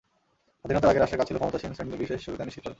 [0.61, 2.69] স্বাধীনতার আগে রাষ্ট্রের কাজ ছিল ক্ষমতাসীন শ্রেণির বিশেষ সুবিধা নিশ্চিত করা।